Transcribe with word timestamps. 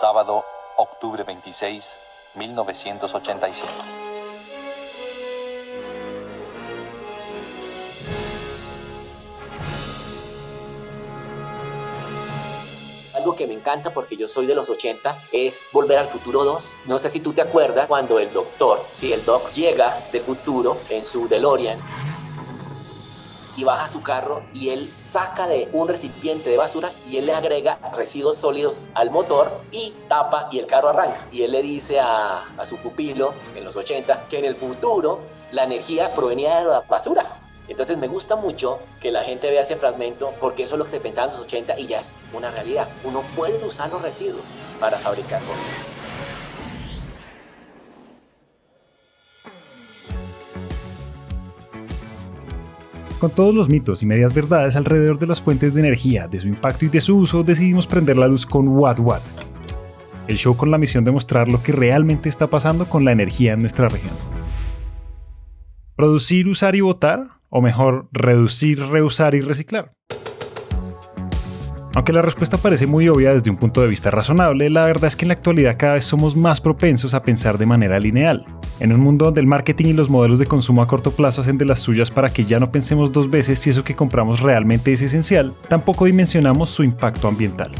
Sábado, 0.00 0.42
octubre 0.78 1.24
26, 1.24 1.98
1985. 2.36 3.68
Algo 13.14 13.36
que 13.36 13.46
me 13.46 13.52
encanta 13.52 13.92
porque 13.92 14.16
yo 14.16 14.26
soy 14.26 14.46
de 14.46 14.54
los 14.54 14.70
80 14.70 15.18
es 15.32 15.64
Volver 15.70 15.98
al 15.98 16.06
Futuro 16.06 16.44
2. 16.44 16.76
No 16.86 16.98
sé 16.98 17.10
si 17.10 17.20
tú 17.20 17.34
te 17.34 17.42
acuerdas 17.42 17.86
cuando 17.86 18.18
el 18.18 18.32
doctor, 18.32 18.82
sí, 18.94 19.12
el 19.12 19.22
doc 19.26 19.52
llega 19.52 20.02
del 20.12 20.22
futuro 20.22 20.78
en 20.88 21.04
su 21.04 21.28
DeLorean 21.28 21.78
y 23.60 23.64
baja 23.64 23.90
su 23.90 24.02
carro 24.02 24.42
y 24.54 24.70
él 24.70 24.90
saca 24.98 25.46
de 25.46 25.68
un 25.74 25.86
recipiente 25.86 26.48
de 26.48 26.56
basuras 26.56 26.96
y 27.10 27.18
él 27.18 27.26
le 27.26 27.34
agrega 27.34 27.78
residuos 27.94 28.38
sólidos 28.38 28.88
al 28.94 29.10
motor 29.10 29.50
y 29.70 29.92
tapa 30.08 30.48
y 30.50 30.60
el 30.60 30.66
carro 30.66 30.88
arranca. 30.88 31.26
Y 31.30 31.42
él 31.42 31.52
le 31.52 31.60
dice 31.60 32.00
a, 32.00 32.42
a 32.56 32.64
su 32.64 32.78
pupilo 32.78 33.34
en 33.54 33.64
los 33.64 33.76
80 33.76 34.28
que 34.30 34.38
en 34.38 34.46
el 34.46 34.54
futuro 34.54 35.20
la 35.52 35.64
energía 35.64 36.14
provenía 36.14 36.60
de 36.60 36.64
la 36.64 36.80
basura. 36.80 37.26
Entonces 37.68 37.98
me 37.98 38.08
gusta 38.08 38.34
mucho 38.34 38.78
que 38.98 39.12
la 39.12 39.22
gente 39.22 39.50
vea 39.50 39.60
ese 39.60 39.76
fragmento 39.76 40.32
porque 40.40 40.62
eso 40.62 40.76
es 40.76 40.78
lo 40.78 40.84
que 40.86 40.90
se 40.92 41.00
pensaba 41.00 41.30
en 41.30 41.34
los 41.34 41.44
80 41.44 41.78
y 41.78 41.86
ya 41.86 42.00
es 42.00 42.16
una 42.32 42.50
realidad. 42.50 42.88
Uno 43.04 43.22
puede 43.36 43.62
usar 43.62 43.90
los 43.90 44.00
residuos 44.00 44.44
para 44.80 44.96
fabricar 44.96 45.40
comida. 45.42 45.99
Con 53.20 53.30
todos 53.30 53.54
los 53.54 53.68
mitos 53.68 54.02
y 54.02 54.06
medias 54.06 54.32
verdades 54.32 54.76
alrededor 54.76 55.18
de 55.18 55.26
las 55.26 55.42
fuentes 55.42 55.74
de 55.74 55.80
energía, 55.80 56.26
de 56.26 56.40
su 56.40 56.48
impacto 56.48 56.86
y 56.86 56.88
de 56.88 57.02
su 57.02 57.18
uso, 57.18 57.42
decidimos 57.42 57.86
prender 57.86 58.16
la 58.16 58.26
luz 58.26 58.46
con 58.46 58.66
What 58.68 58.98
What. 58.98 59.20
El 60.26 60.38
show 60.38 60.56
con 60.56 60.70
la 60.70 60.78
misión 60.78 61.04
de 61.04 61.10
mostrar 61.10 61.46
lo 61.46 61.62
que 61.62 61.72
realmente 61.72 62.30
está 62.30 62.46
pasando 62.46 62.86
con 62.86 63.04
la 63.04 63.12
energía 63.12 63.52
en 63.52 63.60
nuestra 63.60 63.90
región. 63.90 64.14
¿Producir, 65.96 66.48
usar 66.48 66.74
y 66.76 66.80
votar? 66.80 67.42
O 67.50 67.60
mejor, 67.60 68.08
reducir, 68.10 68.80
reusar 68.86 69.34
y 69.34 69.42
reciclar. 69.42 69.92
Aunque 71.94 72.12
la 72.12 72.22
respuesta 72.22 72.56
parece 72.56 72.86
muy 72.86 73.08
obvia 73.08 73.34
desde 73.34 73.50
un 73.50 73.56
punto 73.56 73.80
de 73.80 73.88
vista 73.88 74.10
razonable, 74.10 74.70
la 74.70 74.84
verdad 74.84 75.08
es 75.08 75.16
que 75.16 75.24
en 75.24 75.28
la 75.28 75.34
actualidad 75.34 75.76
cada 75.76 75.94
vez 75.94 76.04
somos 76.04 76.36
más 76.36 76.60
propensos 76.60 77.14
a 77.14 77.22
pensar 77.22 77.58
de 77.58 77.66
manera 77.66 77.98
lineal. 77.98 78.46
En 78.78 78.92
un 78.92 79.00
mundo 79.00 79.24
donde 79.24 79.40
el 79.40 79.48
marketing 79.48 79.86
y 79.86 79.92
los 79.92 80.08
modelos 80.08 80.38
de 80.38 80.46
consumo 80.46 80.82
a 80.82 80.86
corto 80.86 81.10
plazo 81.10 81.40
hacen 81.40 81.58
de 81.58 81.64
las 81.64 81.80
suyas 81.80 82.10
para 82.10 82.30
que 82.30 82.44
ya 82.44 82.60
no 82.60 82.70
pensemos 82.70 83.10
dos 83.10 83.28
veces 83.28 83.58
si 83.58 83.70
eso 83.70 83.82
que 83.82 83.96
compramos 83.96 84.40
realmente 84.40 84.92
es 84.92 85.02
esencial, 85.02 85.52
tampoco 85.68 86.04
dimensionamos 86.04 86.70
su 86.70 86.84
impacto 86.84 87.26
ambiental. 87.26 87.72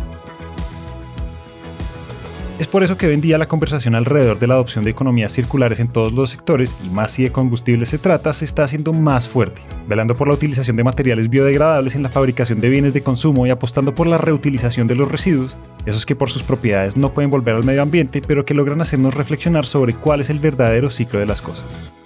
Es 2.60 2.66
por 2.66 2.84
eso 2.84 2.98
que 2.98 3.06
hoy 3.06 3.14
en 3.14 3.22
día 3.22 3.38
la 3.38 3.48
conversación 3.48 3.94
alrededor 3.94 4.38
de 4.38 4.46
la 4.46 4.52
adopción 4.52 4.84
de 4.84 4.90
economías 4.90 5.32
circulares 5.32 5.80
en 5.80 5.88
todos 5.88 6.12
los 6.12 6.28
sectores, 6.28 6.76
y 6.84 6.90
más 6.90 7.12
si 7.12 7.22
de 7.22 7.32
combustibles 7.32 7.88
se 7.88 7.96
trata, 7.96 8.34
se 8.34 8.44
está 8.44 8.64
haciendo 8.64 8.92
más 8.92 9.30
fuerte, 9.30 9.62
velando 9.88 10.14
por 10.14 10.28
la 10.28 10.34
utilización 10.34 10.76
de 10.76 10.84
materiales 10.84 11.30
biodegradables 11.30 11.94
en 11.94 12.02
la 12.02 12.10
fabricación 12.10 12.60
de 12.60 12.68
bienes 12.68 12.92
de 12.92 13.02
consumo 13.02 13.46
y 13.46 13.50
apostando 13.50 13.94
por 13.94 14.06
la 14.06 14.18
reutilización 14.18 14.86
de 14.88 14.94
los 14.94 15.10
residuos, 15.10 15.56
esos 15.86 16.04
que 16.04 16.16
por 16.16 16.28
sus 16.28 16.42
propiedades 16.42 16.98
no 16.98 17.14
pueden 17.14 17.30
volver 17.30 17.54
al 17.54 17.64
medio 17.64 17.80
ambiente, 17.80 18.20
pero 18.20 18.44
que 18.44 18.52
logran 18.52 18.82
hacernos 18.82 19.14
reflexionar 19.14 19.64
sobre 19.64 19.94
cuál 19.94 20.20
es 20.20 20.28
el 20.28 20.38
verdadero 20.38 20.90
ciclo 20.90 21.18
de 21.18 21.24
las 21.24 21.40
cosas. 21.40 21.99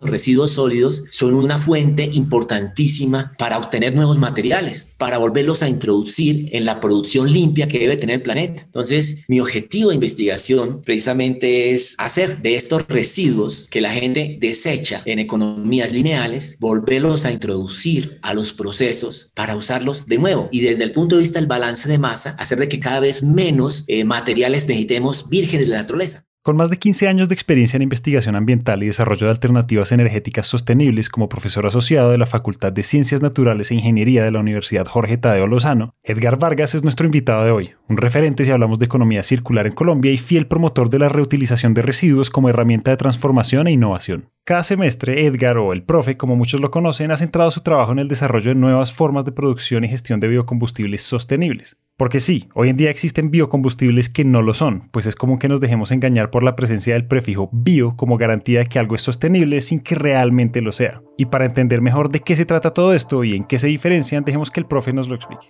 Residuos 0.00 0.52
sólidos 0.52 1.04
son 1.10 1.34
una 1.34 1.58
fuente 1.58 2.08
importantísima 2.12 3.32
para 3.38 3.58
obtener 3.58 3.94
nuevos 3.94 4.18
materiales, 4.18 4.94
para 4.96 5.18
volverlos 5.18 5.62
a 5.62 5.68
introducir 5.68 6.48
en 6.52 6.64
la 6.64 6.80
producción 6.80 7.30
limpia 7.32 7.68
que 7.68 7.78
debe 7.78 7.96
tener 7.96 8.16
el 8.16 8.22
planeta. 8.22 8.62
Entonces, 8.62 9.24
mi 9.28 9.40
objetivo 9.40 9.90
de 9.90 9.96
investigación 9.96 10.82
precisamente 10.82 11.72
es 11.72 11.94
hacer 11.98 12.40
de 12.42 12.56
estos 12.56 12.86
residuos 12.88 13.68
que 13.70 13.80
la 13.80 13.92
gente 13.92 14.38
desecha 14.40 15.02
en 15.04 15.18
economías 15.18 15.92
lineales, 15.92 16.56
volverlos 16.60 17.24
a 17.24 17.32
introducir 17.32 18.18
a 18.22 18.32
los 18.32 18.52
procesos 18.52 19.32
para 19.34 19.56
usarlos 19.56 20.06
de 20.06 20.18
nuevo. 20.18 20.48
Y 20.50 20.60
desde 20.60 20.84
el 20.84 20.92
punto 20.92 21.16
de 21.16 21.22
vista 21.22 21.38
del 21.38 21.48
balance 21.48 21.88
de 21.88 21.98
masa, 21.98 22.36
hacer 22.38 22.58
de 22.58 22.68
que 22.68 22.80
cada 22.80 23.00
vez 23.00 23.22
menos 23.22 23.84
eh, 23.86 24.04
materiales 24.04 24.66
necesitemos 24.66 25.28
vírgenes 25.28 25.66
de 25.66 25.72
la 25.72 25.78
naturaleza. 25.78 26.26
Con 26.50 26.56
más 26.56 26.68
de 26.68 26.80
15 26.80 27.06
años 27.06 27.28
de 27.28 27.34
experiencia 27.34 27.76
en 27.76 27.82
investigación 27.82 28.34
ambiental 28.34 28.82
y 28.82 28.86
desarrollo 28.86 29.26
de 29.26 29.30
alternativas 29.30 29.92
energéticas 29.92 30.48
sostenibles 30.48 31.08
como 31.08 31.28
profesor 31.28 31.64
asociado 31.64 32.10
de 32.10 32.18
la 32.18 32.26
Facultad 32.26 32.72
de 32.72 32.82
Ciencias 32.82 33.22
Naturales 33.22 33.70
e 33.70 33.74
Ingeniería 33.74 34.24
de 34.24 34.32
la 34.32 34.40
Universidad 34.40 34.84
Jorge 34.84 35.16
Tadeo 35.16 35.46
Lozano, 35.46 35.94
Edgar 36.02 36.40
Vargas 36.40 36.74
es 36.74 36.82
nuestro 36.82 37.06
invitado 37.06 37.44
de 37.44 37.52
hoy, 37.52 37.70
un 37.90 37.96
referente 37.96 38.44
si 38.44 38.52
hablamos 38.52 38.78
de 38.78 38.84
economía 38.84 39.24
circular 39.24 39.66
en 39.66 39.72
Colombia 39.72 40.12
y 40.12 40.16
fiel 40.16 40.46
promotor 40.46 40.90
de 40.90 41.00
la 41.00 41.08
reutilización 41.08 41.74
de 41.74 41.82
residuos 41.82 42.30
como 42.30 42.48
herramienta 42.48 42.92
de 42.92 42.96
transformación 42.96 43.66
e 43.66 43.72
innovación. 43.72 44.30
Cada 44.44 44.62
semestre, 44.62 45.26
Edgar, 45.26 45.58
o 45.58 45.72
el 45.72 45.82
profe, 45.82 46.16
como 46.16 46.36
muchos 46.36 46.60
lo 46.60 46.70
conocen, 46.70 47.10
ha 47.10 47.16
centrado 47.16 47.50
su 47.50 47.62
trabajo 47.62 47.90
en 47.90 47.98
el 47.98 48.06
desarrollo 48.06 48.50
de 48.50 48.54
nuevas 48.54 48.92
formas 48.92 49.24
de 49.24 49.32
producción 49.32 49.82
y 49.82 49.88
gestión 49.88 50.20
de 50.20 50.28
biocombustibles 50.28 51.02
sostenibles. 51.02 51.78
Porque 51.96 52.20
sí, 52.20 52.48
hoy 52.54 52.68
en 52.68 52.76
día 52.76 52.90
existen 52.90 53.32
biocombustibles 53.32 54.08
que 54.08 54.24
no 54.24 54.40
lo 54.40 54.54
son, 54.54 54.88
pues 54.92 55.06
es 55.06 55.16
común 55.16 55.40
que 55.40 55.48
nos 55.48 55.60
dejemos 55.60 55.90
engañar 55.90 56.30
por 56.30 56.44
la 56.44 56.54
presencia 56.54 56.94
del 56.94 57.06
prefijo 57.06 57.50
bio 57.52 57.96
como 57.96 58.18
garantía 58.18 58.60
de 58.60 58.66
que 58.66 58.78
algo 58.78 58.94
es 58.94 59.02
sostenible 59.02 59.60
sin 59.60 59.80
que 59.80 59.96
realmente 59.96 60.62
lo 60.62 60.70
sea. 60.70 61.02
Y 61.18 61.26
para 61.26 61.44
entender 61.44 61.80
mejor 61.80 62.10
de 62.10 62.20
qué 62.20 62.36
se 62.36 62.46
trata 62.46 62.72
todo 62.72 62.94
esto 62.94 63.24
y 63.24 63.34
en 63.34 63.42
qué 63.42 63.58
se 63.58 63.66
diferencian, 63.66 64.24
dejemos 64.24 64.52
que 64.52 64.60
el 64.60 64.66
profe 64.66 64.92
nos 64.92 65.08
lo 65.08 65.16
explique. 65.16 65.48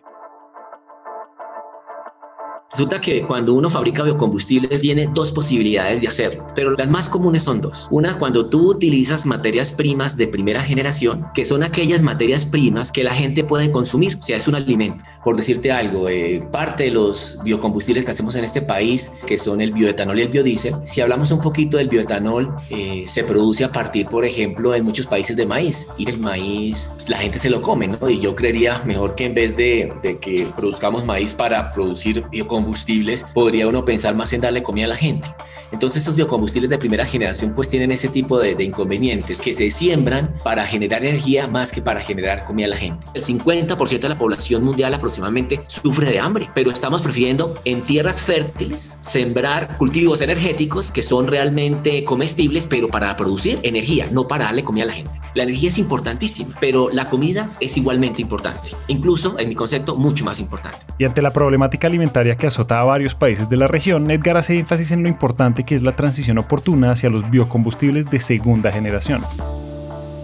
Resulta 2.72 3.00
que 3.00 3.26
cuando 3.26 3.54
uno 3.54 3.68
fabrica 3.68 4.04
biocombustibles 4.04 4.80
tiene 4.80 5.08
dos 5.12 5.32
posibilidades 5.32 6.00
de 6.00 6.06
hacerlo, 6.06 6.46
pero 6.54 6.70
las 6.70 6.88
más 6.88 7.08
comunes 7.08 7.42
son 7.42 7.60
dos. 7.60 7.88
Una, 7.90 8.16
cuando 8.16 8.48
tú 8.48 8.70
utilizas 8.70 9.26
materias 9.26 9.72
primas 9.72 10.16
de 10.16 10.28
primera 10.28 10.62
generación, 10.62 11.26
que 11.34 11.44
son 11.44 11.64
aquellas 11.64 12.00
materias 12.00 12.46
primas 12.46 12.92
que 12.92 13.02
la 13.02 13.12
gente 13.12 13.42
puede 13.42 13.72
consumir, 13.72 14.18
o 14.20 14.22
sea, 14.22 14.36
es 14.36 14.46
un 14.46 14.54
alimento. 14.54 15.02
Por 15.24 15.36
decirte 15.36 15.72
algo, 15.72 16.08
eh, 16.08 16.46
parte 16.52 16.84
de 16.84 16.90
los 16.92 17.40
biocombustibles 17.42 18.04
que 18.04 18.12
hacemos 18.12 18.36
en 18.36 18.44
este 18.44 18.62
país, 18.62 19.14
que 19.26 19.36
son 19.36 19.60
el 19.60 19.72
bioetanol 19.72 20.20
y 20.20 20.22
el 20.22 20.28
biodiesel, 20.28 20.76
si 20.84 21.00
hablamos 21.00 21.32
un 21.32 21.40
poquito 21.40 21.76
del 21.76 21.88
bioetanol, 21.88 22.54
eh, 22.70 23.02
se 23.08 23.24
produce 23.24 23.64
a 23.64 23.72
partir, 23.72 24.06
por 24.06 24.24
ejemplo, 24.24 24.76
en 24.76 24.84
muchos 24.84 25.08
países 25.08 25.36
de 25.36 25.44
maíz, 25.44 25.88
y 25.98 26.08
el 26.08 26.20
maíz 26.20 26.92
la 27.08 27.18
gente 27.18 27.40
se 27.40 27.50
lo 27.50 27.62
come, 27.62 27.88
¿no? 27.88 28.08
Y 28.08 28.20
yo 28.20 28.36
creería 28.36 28.80
mejor 28.84 29.16
que 29.16 29.26
en 29.26 29.34
vez 29.34 29.56
de, 29.56 29.92
de 30.02 30.20
que 30.20 30.46
produzcamos 30.56 31.04
maíz 31.04 31.34
para 31.34 31.72
producir 31.72 32.24
biocombustibles, 32.30 32.59
biocombustibles, 32.60 33.24
podría 33.24 33.68
uno 33.68 33.84
pensar 33.84 34.14
más 34.14 34.32
en 34.32 34.40
darle 34.40 34.62
comida 34.62 34.84
a 34.86 34.88
la 34.88 34.96
gente. 34.96 35.28
Entonces 35.72 36.02
esos 36.02 36.16
biocombustibles 36.16 36.68
de 36.68 36.78
primera 36.78 37.04
generación 37.04 37.54
pues 37.54 37.70
tienen 37.70 37.92
ese 37.92 38.08
tipo 38.08 38.38
de, 38.38 38.54
de, 38.54 38.64
inconvenientes 38.64 39.40
que 39.40 39.54
se 39.54 39.70
siembran 39.70 40.34
para 40.42 40.64
generar 40.66 41.04
energía 41.04 41.46
más 41.46 41.72
que 41.72 41.80
para 41.80 42.00
generar 42.00 42.44
comida 42.44 42.66
a 42.66 42.70
la 42.70 42.76
gente. 42.76 43.06
El 43.14 43.22
50% 43.22 44.00
de 44.00 44.08
la 44.08 44.18
población 44.18 44.64
mundial 44.64 44.92
aproximadamente 44.94 45.60
sufre 45.66 46.10
de 46.10 46.18
hambre, 46.18 46.50
pero 46.54 46.70
estamos 46.70 47.02
prefiriendo 47.02 47.54
en 47.64 47.82
tierras 47.82 48.22
fértiles 48.22 48.98
sembrar 49.00 49.76
cultivos 49.76 50.20
energéticos 50.20 50.90
que 50.90 51.02
son 51.02 51.28
realmente 51.28 52.04
comestibles, 52.04 52.66
pero 52.66 52.88
para 52.88 53.16
producir 53.16 53.58
energía, 53.62 54.08
no 54.10 54.26
para 54.26 54.46
darle 54.46 54.64
comida 54.64 54.84
a 54.84 54.88
la 54.88 54.92
gente. 54.92 55.10
La 55.34 55.44
energía 55.44 55.68
es 55.68 55.78
importantísima, 55.78 56.56
pero 56.60 56.88
la 56.90 57.08
comida 57.08 57.48
es 57.60 57.76
igualmente 57.76 58.20
importante, 58.20 58.70
incluso 58.88 59.38
en 59.38 59.48
mi 59.48 59.54
concepto 59.54 59.94
mucho 59.94 60.24
más 60.24 60.40
importante. 60.40 60.78
Y 60.98 61.04
ante 61.04 61.22
la 61.22 61.32
problemática 61.32 61.86
alimentaria 61.86 62.36
que 62.36 62.48
azota 62.50 62.80
a 62.80 62.84
varios 62.84 63.14
países 63.14 63.48
de 63.48 63.56
la 63.56 63.66
región, 63.66 64.10
Edgar 64.10 64.36
hace 64.36 64.58
énfasis 64.58 64.90
en 64.90 65.02
lo 65.02 65.08
importante 65.08 65.64
que 65.64 65.74
es 65.74 65.82
la 65.82 65.96
transición 65.96 66.38
oportuna 66.38 66.92
hacia 66.92 67.10
los 67.10 67.28
biocombustibles 67.30 68.10
de 68.10 68.20
segunda 68.20 68.70
generación 68.70 69.22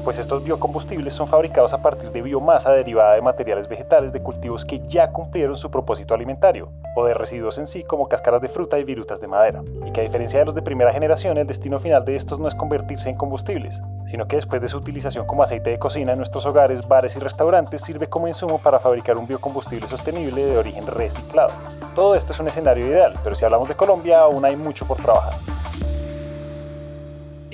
pues 0.07 0.21
estos 0.21 0.45
biocombustibles 0.45 1.13
son 1.13 1.27
fabricados 1.27 1.73
a 1.73 1.83
partir 1.83 2.13
de 2.13 2.23
biomasa 2.23 2.71
derivada 2.71 3.15
de 3.15 3.23
materiales 3.23 3.67
vegetales 3.67 4.13
de 4.13 4.23
cultivos 4.23 4.65
que 4.65 4.79
ya 4.79 5.11
cumplieron 5.11 5.57
su 5.57 5.69
propósito 5.69 6.15
alimentario, 6.15 6.71
o 6.95 7.05
de 7.05 7.13
residuos 7.13 7.59
en 7.59 7.67
sí 7.67 7.83
como 7.83 8.09
cáscaras 8.09 8.41
de 8.41 8.49
fruta 8.49 8.79
y 8.79 8.85
virutas 8.85 9.21
de 9.21 9.27
madera, 9.27 9.65
y 9.85 9.91
que 9.91 10.03
a 10.03 10.05
diferencia 10.05 10.39
de 10.39 10.45
los 10.45 10.55
de 10.55 10.63
primera 10.63 10.93
generación, 10.93 11.39
el 11.39 11.49
destino 11.49 11.81
final 11.81 12.05
de 12.05 12.15
estos 12.15 12.39
no 12.39 12.47
es 12.47 12.55
convertirse 12.55 13.11
en 13.11 13.17
combustibles, 13.17 13.83
sino 14.09 14.29
que 14.29 14.37
después 14.37 14.63
de 14.63 14.69
su 14.69 14.77
utilización 14.77 15.27
como 15.27 15.43
aceite 15.43 15.71
de 15.71 15.81
cocina 15.81 16.13
en 16.13 16.19
nuestros 16.19 16.47
hogares, 16.47 16.87
bares 16.87 17.17
y 17.17 17.19
restaurantes 17.19 17.83
sirve 17.83 18.07
como 18.07 18.29
insumo 18.29 18.59
para 18.59 18.79
fabricar 18.79 19.19
un 19.19 19.27
biocombustible 19.27 19.89
sostenible 19.89 20.45
de 20.45 20.57
origen 20.57 20.87
reciclado. 20.87 21.51
Todo 21.97 22.15
esto 22.15 22.33
es 22.33 22.39
un 22.39 22.47
escenario 22.47 22.87
ideal, 22.87 23.15
pero 23.25 23.35
si 23.35 23.45
hablamos 23.45 23.67
de 23.67 23.75
Colombia 23.75 24.21
aún 24.21 24.45
hay 24.45 24.55
mucho 24.55 24.87
por 24.87 24.99
trabajar. 24.99 25.35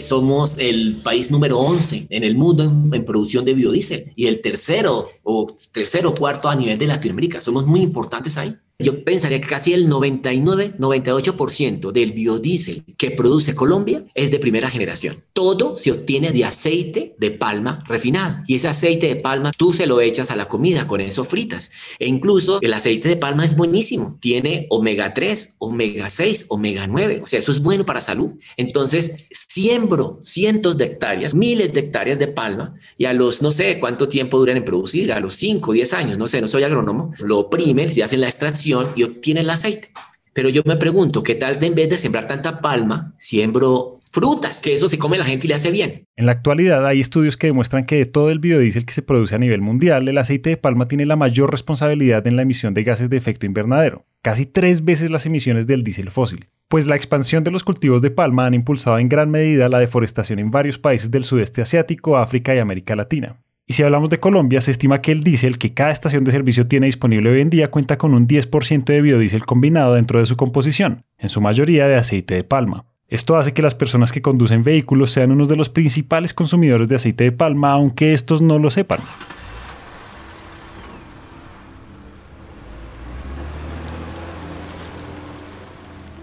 Somos 0.02 0.58
el 0.58 0.96
país 1.02 1.30
número 1.30 1.58
11 1.60 2.06
en 2.10 2.24
el 2.24 2.36
mundo 2.36 2.64
en, 2.64 3.04
producción 3.04 3.44
de 3.44 3.54
biodiesel 3.54 4.12
y 4.16 4.26
el 4.26 4.40
tercero 4.40 5.06
o 5.22 5.54
tercero 5.72 6.14
cuarto 6.14 6.48
a 6.48 6.54
nivel 6.54 6.78
de 6.78 6.86
Latinoamérica. 6.86 7.40
Somos 7.40 7.66
muy 7.66 7.80
importantes 7.80 8.36
ahí. 8.36 8.56
Yo 8.78 9.04
pensaría 9.04 9.40
que 9.40 9.46
casi 9.46 9.72
el 9.72 9.88
99-98% 9.88 11.92
del 11.92 12.12
biodiesel 12.12 12.84
que 12.98 13.12
produce 13.12 13.54
Colombia 13.54 14.04
es 14.14 14.30
de 14.30 14.38
primera 14.38 14.68
generación. 14.70 15.24
Todo 15.32 15.76
se 15.76 15.90
obtiene 15.92 16.32
de 16.32 16.44
aceite 16.44 17.14
de 17.18 17.30
palma 17.30 17.82
refinado. 17.86 18.42
Y 18.46 18.56
ese 18.56 18.68
aceite 18.68 19.08
de 19.08 19.16
palma 19.16 19.52
tú 19.56 19.72
se 19.72 19.86
lo 19.86 20.00
echas 20.00 20.30
a 20.30 20.36
la 20.36 20.48
comida, 20.48 20.86
con 20.86 21.00
eso 21.00 21.24
fritas. 21.24 21.70
E 21.98 22.06
incluso 22.08 22.58
el 22.60 22.74
aceite 22.74 23.08
de 23.08 23.16
palma 23.16 23.44
es 23.44 23.56
buenísimo. 23.56 24.18
Tiene 24.20 24.66
omega 24.70 25.14
3, 25.14 25.56
omega 25.58 26.10
6, 26.10 26.46
omega 26.48 26.86
9. 26.86 27.20
O 27.22 27.26
sea, 27.26 27.38
eso 27.38 27.52
es 27.52 27.60
bueno 27.60 27.86
para 27.86 28.00
salud. 28.00 28.32
Entonces, 28.56 29.26
siembro 29.30 30.18
cientos 30.24 30.76
de 30.76 30.86
hectáreas, 30.86 31.34
miles 31.34 31.72
de 31.72 31.80
hectáreas 31.80 32.18
de 32.18 32.28
palma 32.28 32.74
y 32.98 33.04
a 33.04 33.12
los, 33.12 33.42
no 33.42 33.52
sé 33.52 33.78
cuánto 33.78 34.08
tiempo 34.08 34.38
duran 34.38 34.56
en 34.56 34.64
producir, 34.64 35.12
a 35.12 35.20
los 35.20 35.34
5, 35.34 35.72
10 35.72 35.92
años, 35.92 36.18
no 36.18 36.26
sé, 36.26 36.40
no 36.40 36.48
soy 36.48 36.64
agrónomo, 36.64 37.12
lo 37.18 37.48
se 37.88 38.02
hacen 38.02 38.20
la 38.20 38.28
extracción 38.28 38.71
y 38.94 39.02
obtienen 39.02 39.44
el 39.44 39.50
aceite. 39.50 39.90
Pero 40.34 40.48
yo 40.48 40.62
me 40.64 40.76
pregunto, 40.76 41.22
¿qué 41.22 41.34
tal 41.34 41.60
de 41.60 41.66
en 41.66 41.74
vez 41.74 41.90
de 41.90 41.98
sembrar 41.98 42.26
tanta 42.26 42.60
palma, 42.60 43.14
siembro 43.18 43.92
frutas? 44.12 44.60
Que 44.60 44.72
eso 44.72 44.88
se 44.88 44.98
come 44.98 45.18
la 45.18 45.26
gente 45.26 45.46
y 45.46 45.48
le 45.48 45.54
hace 45.54 45.70
bien. 45.70 46.06
En 46.16 46.24
la 46.24 46.32
actualidad 46.32 46.86
hay 46.86 47.00
estudios 47.00 47.36
que 47.36 47.48
demuestran 47.48 47.84
que 47.84 47.96
de 47.96 48.06
todo 48.06 48.30
el 48.30 48.38
biodiesel 48.38 48.86
que 48.86 48.94
se 48.94 49.02
produce 49.02 49.34
a 49.34 49.38
nivel 49.38 49.60
mundial, 49.60 50.08
el 50.08 50.16
aceite 50.16 50.50
de 50.50 50.56
palma 50.56 50.88
tiene 50.88 51.04
la 51.04 51.16
mayor 51.16 51.50
responsabilidad 51.50 52.26
en 52.26 52.36
la 52.36 52.42
emisión 52.42 52.72
de 52.72 52.82
gases 52.82 53.10
de 53.10 53.18
efecto 53.18 53.44
invernadero, 53.44 54.06
casi 54.22 54.46
tres 54.46 54.84
veces 54.84 55.10
las 55.10 55.26
emisiones 55.26 55.66
del 55.66 55.84
diésel 55.84 56.10
fósil. 56.10 56.48
Pues 56.68 56.86
la 56.86 56.96
expansión 56.96 57.44
de 57.44 57.50
los 57.50 57.64
cultivos 57.64 58.00
de 58.00 58.10
palma 58.10 58.46
han 58.46 58.54
impulsado 58.54 58.98
en 58.98 59.10
gran 59.10 59.30
medida 59.30 59.68
la 59.68 59.80
deforestación 59.80 60.38
en 60.38 60.50
varios 60.50 60.78
países 60.78 61.10
del 61.10 61.24
sudeste 61.24 61.60
asiático, 61.60 62.16
África 62.16 62.54
y 62.54 62.58
América 62.58 62.96
Latina. 62.96 63.36
Y 63.66 63.74
si 63.74 63.84
hablamos 63.84 64.10
de 64.10 64.18
Colombia, 64.18 64.60
se 64.60 64.72
estima 64.72 65.00
que 65.00 65.12
el 65.12 65.22
diésel 65.22 65.56
que 65.56 65.72
cada 65.72 65.92
estación 65.92 66.24
de 66.24 66.32
servicio 66.32 66.66
tiene 66.66 66.86
disponible 66.86 67.30
hoy 67.30 67.40
en 67.40 67.50
día 67.50 67.70
cuenta 67.70 67.96
con 67.96 68.12
un 68.12 68.26
10% 68.26 68.84
de 68.84 69.00
biodiesel 69.02 69.46
combinado 69.46 69.94
dentro 69.94 70.18
de 70.18 70.26
su 70.26 70.36
composición, 70.36 71.04
en 71.18 71.28
su 71.28 71.40
mayoría 71.40 71.86
de 71.86 71.94
aceite 71.94 72.34
de 72.34 72.44
palma. 72.44 72.84
Esto 73.08 73.36
hace 73.36 73.52
que 73.52 73.62
las 73.62 73.74
personas 73.74 74.10
que 74.10 74.22
conducen 74.22 74.64
vehículos 74.64 75.12
sean 75.12 75.30
uno 75.30 75.46
de 75.46 75.54
los 75.54 75.68
principales 75.68 76.34
consumidores 76.34 76.88
de 76.88 76.96
aceite 76.96 77.24
de 77.24 77.32
palma, 77.32 77.72
aunque 77.72 78.14
estos 78.14 78.42
no 78.42 78.58
lo 78.58 78.70
sepan. 78.70 78.98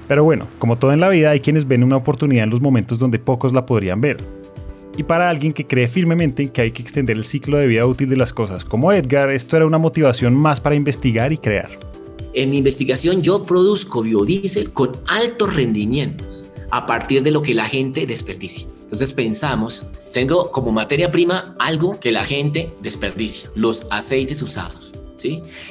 Pero 0.10 0.24
bueno, 0.24 0.48
como 0.58 0.78
todo 0.78 0.92
en 0.92 1.00
la 1.00 1.08
vida, 1.08 1.30
hay 1.30 1.40
quienes 1.40 1.68
ven 1.68 1.84
una 1.84 1.98
oportunidad 1.98 2.44
en 2.44 2.50
los 2.50 2.62
momentos 2.62 3.00
donde 3.00 3.20
pocos 3.20 3.54
la 3.54 3.66
podrían 3.66 4.02
ver 4.02 4.18
y 5.00 5.04
para 5.04 5.30
alguien 5.30 5.54
que 5.54 5.66
cree 5.66 5.88
firmemente 5.88 6.44
en 6.44 6.50
que 6.50 6.60
hay 6.60 6.72
que 6.74 6.82
extender 6.82 7.16
el 7.16 7.24
ciclo 7.24 7.58
de 7.58 7.68
vida 7.68 7.86
útil 7.86 8.10
de 8.10 8.18
las 8.18 8.34
cosas, 8.34 8.66
como 8.66 8.92
Edgar, 8.92 9.30
esto 9.30 9.56
era 9.56 9.66
una 9.66 9.78
motivación 9.78 10.36
más 10.36 10.60
para 10.60 10.76
investigar 10.76 11.32
y 11.32 11.38
crear. 11.38 11.80
En 12.34 12.50
mi 12.50 12.58
investigación 12.58 13.22
yo 13.22 13.46
produzco 13.46 14.02
biodiesel 14.02 14.74
con 14.74 14.98
altos 15.08 15.56
rendimientos 15.56 16.52
a 16.70 16.86
partir 16.86 17.24
de 17.24 17.32
lo 17.32 17.42
que 17.42 17.54
la 17.54 17.64
gente 17.64 18.06
desperdicia. 18.08 18.68
Entonces 18.82 19.14
pensamos, 19.14 19.88
tengo 20.14 20.52
como 20.52 20.74
materia 20.74 21.10
prima 21.14 21.56
algo 21.60 21.98
que 21.98 22.12
la 22.12 22.26
gente 22.26 22.74
desperdicia, 22.82 23.50
los 23.56 23.88
aceites 23.92 24.42
usados. 24.42 24.89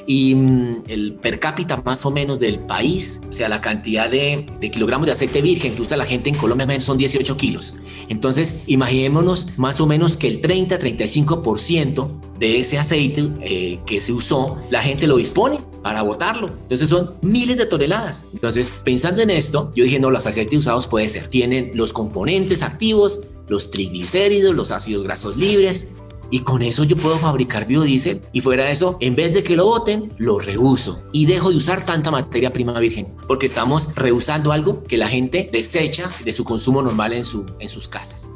Y 0.06 0.35
mm, 0.35 0.85
el 0.89 1.15
per 1.15 1.41
cápita 1.41 1.83
más 1.85 2.05
o 2.06 2.11
menos 2.11 2.39
del 2.39 2.61
país, 2.61 3.23
o 3.29 3.33
sea, 3.33 3.49
la 3.49 3.61
cantidad 3.61 4.11
de, 4.11 4.47
kilogramos 4.73 5.06
de 5.06 5.12
aceite 5.12 5.41
virgen 5.41 5.75
que 5.75 5.83
usa 5.83 5.97
la 5.97 6.06
gente 6.06 6.29
en 6.29 6.37
Colombia 6.37 6.81
son 6.81 6.99
18 6.99 7.37
kilos. 7.37 7.75
Entonces, 8.09 8.62
imaginémonos 8.67 9.50
más 9.56 9.81
o 9.81 9.87
menos 9.87 10.17
que 10.17 10.29
el 10.29 10.41
30-35% 10.41 12.09
de 12.39 12.61
ese 12.61 12.79
aceite 12.79 13.29
eh, 13.41 13.81
que 13.87 14.00
se 14.00 14.12
usó, 14.12 14.59
la 14.71 14.81
gente 14.83 15.06
lo 15.06 15.17
dispone 15.17 15.59
para 15.83 16.03
botarlo. 16.03 16.49
Entonces 16.62 16.89
son 16.89 17.15
miles 17.23 17.56
de 17.56 17.67
toneladas. 17.67 18.27
Entonces, 18.33 18.75
pensando 18.85 19.23
en 19.23 19.31
esto, 19.31 19.73
yo 19.75 19.85
dije, 19.85 19.99
no, 19.99 20.11
los 20.11 20.27
aceites 20.27 20.59
usados 20.59 20.87
puede 20.87 21.09
ser. 21.09 21.29
Tienen 21.29 21.71
los 21.75 21.93
componentes 21.93 22.62
activos, 22.62 23.23
los 23.49 23.71
triglicéridos, 23.71 24.55
los 24.55 24.71
ácidos 24.71 25.05
grasos 25.05 25.37
libres, 25.37 25.93
y 26.31 26.41
con 26.41 26.63
eso 26.63 26.85
yo 26.85 26.97
puedo 26.97 27.17
fabricar 27.17 27.67
biodiesel 27.67 28.21
y 28.33 28.41
fuera 28.41 28.65
de 28.65 28.73
eso, 28.73 28.97
en 29.01 29.17
vez 29.17 29.35
de 29.35 29.43
que 29.43 29.57
lo 29.57 29.67
boten, 29.67 30.13
lo 30.19 30.39
reuso 30.39 31.03
y 31.13 31.27
dejo 31.27 31.51
de 31.51 31.57
usar 31.57 31.85
tanta 31.85 32.11
materia 32.11 32.53
prima 32.53 32.79
virgen 32.79 33.09
porque 33.27 33.47
estamos 33.47 33.95
reusando 33.95 34.53
algo 34.53 34.83
que 34.85 34.97
la 34.97 35.09
gente 35.09 35.49
desecha 35.53 36.09
de 36.25 36.33
su 36.33 36.45
consumo 36.45 36.83
normal 36.83 37.13
en, 37.13 37.25
su, 37.25 37.47
en 37.59 37.69
sus 37.69 37.89
casas. 37.89 38.33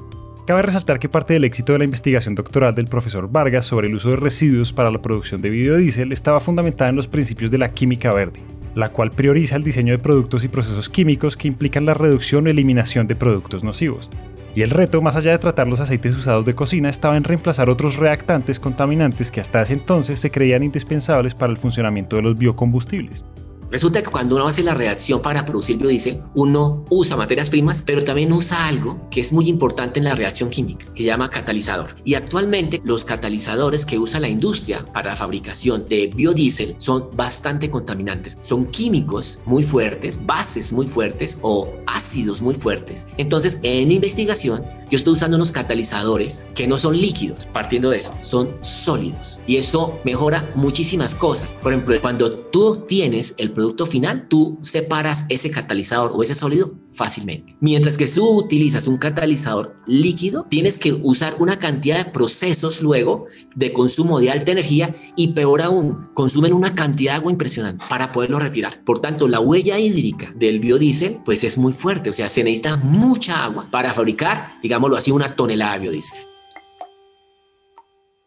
Cabe 0.46 0.62
resaltar 0.62 0.98
que 0.98 1.08
parte 1.08 1.34
del 1.34 1.44
éxito 1.44 1.72
de 1.72 1.78
la 1.78 1.84
investigación 1.84 2.34
doctoral 2.34 2.74
del 2.74 2.88
profesor 2.88 3.30
Vargas 3.30 3.64
sobre 3.64 3.86
el 3.86 3.94
uso 3.94 4.10
de 4.10 4.16
residuos 4.16 4.72
para 4.72 4.90
la 4.90 5.00
producción 5.00 5.40
de 5.40 5.50
biodiesel 5.50 6.10
estaba 6.10 6.40
fundamentada 6.40 6.90
en 6.90 6.96
los 6.96 7.06
principios 7.06 7.52
de 7.52 7.58
la 7.58 7.70
química 7.70 8.12
verde, 8.12 8.40
la 8.74 8.88
cual 8.88 9.12
prioriza 9.12 9.54
el 9.54 9.62
diseño 9.62 9.92
de 9.92 10.00
productos 10.00 10.42
y 10.42 10.48
procesos 10.48 10.88
químicos 10.88 11.36
que 11.36 11.46
implican 11.46 11.86
la 11.86 11.94
reducción 11.94 12.46
o 12.46 12.50
eliminación 12.50 13.06
de 13.06 13.14
productos 13.14 13.62
nocivos. 13.62 14.10
Y 14.54 14.62
el 14.62 14.70
reto, 14.70 15.00
más 15.00 15.16
allá 15.16 15.30
de 15.30 15.38
tratar 15.38 15.66
los 15.66 15.80
aceites 15.80 16.14
usados 16.14 16.44
de 16.44 16.54
cocina, 16.54 16.90
estaba 16.90 17.16
en 17.16 17.24
reemplazar 17.24 17.70
otros 17.70 17.96
reactantes 17.96 18.60
contaminantes 18.60 19.30
que 19.30 19.40
hasta 19.40 19.62
ese 19.62 19.72
entonces 19.72 20.20
se 20.20 20.30
creían 20.30 20.62
indispensables 20.62 21.34
para 21.34 21.52
el 21.52 21.58
funcionamiento 21.58 22.16
de 22.16 22.22
los 22.22 22.36
biocombustibles. 22.36 23.24
Resulta 23.72 24.02
que 24.02 24.10
cuando 24.10 24.36
uno 24.36 24.46
hace 24.46 24.62
la 24.62 24.74
reacción 24.74 25.22
para 25.22 25.46
producir 25.46 25.78
biodiesel, 25.78 26.20
uno 26.34 26.84
usa 26.90 27.16
materias 27.16 27.48
primas, 27.48 27.80
pero 27.80 28.04
también 28.04 28.30
usa 28.30 28.66
algo 28.66 29.08
que 29.10 29.22
es 29.22 29.32
muy 29.32 29.48
importante 29.48 29.98
en 29.98 30.04
la 30.04 30.14
reacción 30.14 30.50
química, 30.50 30.84
que 30.94 31.04
se 31.04 31.06
llama 31.06 31.30
catalizador. 31.30 31.96
Y 32.04 32.12
actualmente 32.12 32.82
los 32.84 33.06
catalizadores 33.06 33.86
que 33.86 33.98
usa 33.98 34.20
la 34.20 34.28
industria 34.28 34.84
para 34.92 35.12
la 35.12 35.16
fabricación 35.16 35.88
de 35.88 36.08
biodiesel 36.08 36.74
son 36.76 37.08
bastante 37.14 37.70
contaminantes. 37.70 38.38
Son 38.42 38.66
químicos 38.66 39.40
muy 39.46 39.64
fuertes, 39.64 40.26
bases 40.26 40.70
muy 40.74 40.86
fuertes 40.86 41.38
o 41.40 41.72
ácidos 41.86 42.42
muy 42.42 42.54
fuertes. 42.54 43.06
Entonces, 43.16 43.58
en 43.62 43.90
investigación, 43.90 44.66
yo 44.92 44.96
estoy 44.96 45.14
usando 45.14 45.38
unos 45.38 45.52
catalizadores 45.52 46.44
que 46.54 46.68
no 46.68 46.76
son 46.76 47.00
líquidos, 47.00 47.46
partiendo 47.46 47.88
de 47.88 47.96
eso, 47.96 48.14
son 48.20 48.58
sólidos. 48.60 49.40
Y 49.46 49.56
esto 49.56 49.98
mejora 50.04 50.46
muchísimas 50.54 51.14
cosas. 51.14 51.54
Por 51.54 51.72
ejemplo, 51.72 51.98
cuando 52.02 52.30
tú 52.30 52.84
tienes 52.86 53.34
el 53.38 53.52
producto 53.52 53.86
final, 53.86 54.28
tú 54.28 54.58
separas 54.60 55.24
ese 55.30 55.50
catalizador 55.50 56.10
o 56.14 56.22
ese 56.22 56.34
sólido 56.34 56.74
fácilmente. 56.92 57.56
Mientras 57.60 57.96
que 57.96 58.06
si 58.06 58.20
utilizas 58.20 58.86
un 58.86 58.98
catalizador 58.98 59.76
líquido, 59.86 60.46
tienes 60.48 60.78
que 60.78 60.92
usar 60.92 61.34
una 61.38 61.58
cantidad 61.58 61.98
de 61.98 62.10
procesos 62.10 62.82
luego 62.82 63.26
de 63.54 63.72
consumo 63.72 64.20
de 64.20 64.30
alta 64.30 64.52
energía 64.52 64.94
y 65.16 65.28
peor 65.28 65.62
aún, 65.62 66.10
consumen 66.14 66.52
una 66.52 66.74
cantidad 66.74 67.12
de 67.12 67.16
agua 67.16 67.32
impresionante 67.32 67.84
para 67.88 68.12
poderlo 68.12 68.38
retirar. 68.38 68.84
Por 68.84 69.00
tanto, 69.00 69.28
la 69.28 69.40
huella 69.40 69.78
hídrica 69.78 70.32
del 70.36 70.60
biodiesel 70.60 71.20
pues 71.24 71.44
es 71.44 71.58
muy 71.58 71.72
fuerte, 71.72 72.10
o 72.10 72.12
sea, 72.12 72.28
se 72.28 72.44
necesita 72.44 72.76
mucha 72.76 73.44
agua 73.44 73.68
para 73.70 73.92
fabricar, 73.92 74.52
digámoslo 74.62 74.96
así, 74.96 75.10
una 75.10 75.34
tonelada 75.34 75.74
de 75.74 75.80
biodiesel. 75.80 76.18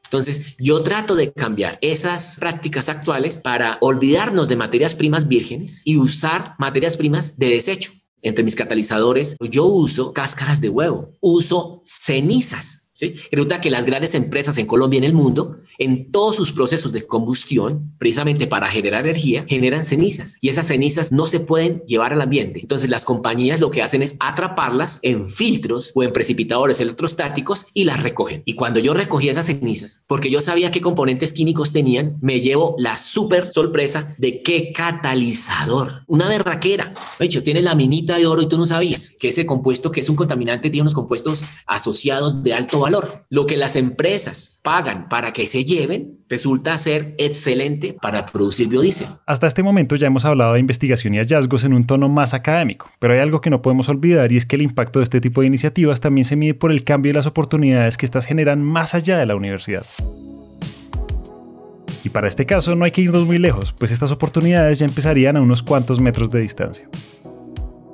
Entonces, 0.05 0.55
yo 0.59 0.81
trato 0.83 1.15
de 1.15 1.33
cambiar 1.33 1.77
esas 1.81 2.37
prácticas 2.39 2.89
actuales 2.89 3.37
para 3.37 3.77
olvidarnos 3.81 4.47
de 4.47 4.55
materias 4.55 4.95
primas 4.95 5.27
vírgenes 5.27 5.81
y 5.83 5.97
usar 5.97 6.55
materias 6.57 6.95
primas 6.95 7.37
de 7.37 7.49
desecho. 7.49 7.91
Entre 8.21 8.43
mis 8.43 8.55
catalizadores, 8.55 9.35
yo 9.39 9.65
uso 9.65 10.13
cáscaras 10.13 10.61
de 10.61 10.69
huevo, 10.69 11.09
uso 11.21 11.81
cenizas 11.85 12.84
¿sí? 12.95 13.15
Resulta 13.31 13.61
que 13.61 13.69
las 13.69 13.85
grandes 13.85 14.15
empresas 14.15 14.57
en 14.57 14.65
Colombia 14.65 14.97
y 14.97 14.99
en 14.99 15.03
el 15.03 15.13
mundo, 15.13 15.57
en 15.77 16.11
todos 16.11 16.37
sus 16.37 16.53
procesos 16.53 16.93
de 16.93 17.05
combustión, 17.05 17.93
precisamente 17.99 18.47
para 18.47 18.67
generar 18.67 19.05
energía, 19.05 19.45
generan 19.47 19.83
cenizas 19.83 20.37
y 20.41 20.49
esas 20.49 20.67
cenizas 20.67 21.11
no 21.11 21.25
se 21.25 21.41
pueden 21.41 21.83
llevar 21.85 22.13
al 22.13 22.21
ambiente. 22.21 22.61
Entonces 22.61 22.89
las 22.89 23.03
compañías 23.03 23.59
lo 23.59 23.69
que 23.69 23.83
hacen 23.83 24.01
es 24.01 24.15
atraparlas 24.19 24.99
en 25.03 25.29
filtros 25.29 25.91
o 25.93 26.03
en 26.03 26.13
precipitadores 26.13 26.79
electrostáticos 26.79 27.67
y 27.73 27.83
las 27.83 28.01
recogen. 28.01 28.41
Y 28.45 28.53
cuando 28.53 28.79
yo 28.79 28.93
recogí 28.93 29.27
esas 29.27 29.47
cenizas, 29.47 30.05
porque 30.07 30.31
yo 30.31 30.39
sabía 30.39 30.71
qué 30.71 30.79
componentes 30.79 31.33
químicos 31.33 31.73
tenían, 31.73 32.17
me 32.21 32.39
llevo 32.39 32.75
la 32.79 32.95
súper 32.95 33.51
sorpresa 33.51 34.15
de 34.17 34.41
qué 34.41 34.71
catalizador. 34.71 36.03
Una 36.07 36.29
berraquera. 36.29 36.93
De 37.19 37.25
hecho, 37.25 37.43
tiene 37.43 37.61
la 37.61 37.75
minita 37.75 38.17
de 38.17 38.25
oro 38.25 38.41
y 38.41 38.47
tú 38.47 38.57
no 38.57 38.65
sabías 38.65 39.15
que 39.19 39.27
ese 39.27 39.45
compuesto 39.45 39.91
que 39.91 39.99
es 39.99 40.07
un 40.07 40.15
contaminante 40.15 40.69
tiene 40.69 40.83
unos 40.83 40.93
compuestos 40.93 41.43
asociados 41.65 42.41
de 42.41 42.53
alto 42.53 42.84
valor. 42.85 43.07
Lo 43.29 43.47
que 43.47 43.57
las 43.57 43.75
empresas 43.75 44.61
pagan 44.63 45.09
para 45.09 45.33
que 45.33 45.47
se 45.47 45.65
lleven 45.65 46.19
resulta 46.29 46.77
ser 46.77 47.15
excelente 47.17 47.95
para 47.99 48.27
producir 48.27 48.67
biodiesel. 48.67 49.07
Hasta 49.25 49.47
este 49.47 49.63
momento 49.63 49.95
ya 49.95 50.05
hemos 50.05 50.23
hablado 50.23 50.53
de 50.53 50.59
investigación 50.59 51.15
y 51.15 51.17
hallazgos 51.17 51.63
en 51.63 51.73
un 51.73 51.85
tono 51.85 52.09
más 52.09 52.35
académico, 52.35 52.91
pero 52.99 53.13
hay 53.13 53.19
algo 53.19 53.41
que 53.41 53.49
no 53.49 53.63
podemos 53.63 53.89
olvidar 53.89 54.31
y 54.31 54.37
es 54.37 54.45
que 54.45 54.55
el 54.55 54.61
impacto 54.61 54.99
de 54.99 55.03
este 55.03 55.19
tipo 55.19 55.41
de 55.41 55.47
iniciativas 55.47 55.99
también 55.99 56.25
se 56.25 56.35
mide 56.35 56.53
por 56.53 56.71
el 56.71 56.83
cambio 56.83 57.09
y 57.09 57.13
las 57.13 57.25
oportunidades 57.25 57.97
que 57.97 58.05
estas 58.05 58.25
generan 58.27 58.61
más 58.61 58.93
allá 58.93 59.17
de 59.17 59.25
la 59.25 59.35
universidad. 59.35 59.85
Y 62.03 62.09
para 62.09 62.27
este 62.27 62.45
caso 62.45 62.75
no 62.75 62.85
hay 62.85 62.91
que 62.91 63.01
irnos 63.01 63.25
muy 63.25 63.39
lejos, 63.39 63.73
pues 63.73 63.91
estas 63.91 64.11
oportunidades 64.11 64.77
ya 64.77 64.85
empezarían 64.85 65.37
a 65.37 65.41
unos 65.41 65.63
cuantos 65.63 65.99
metros 65.99 66.29
de 66.29 66.41
distancia. 66.41 66.87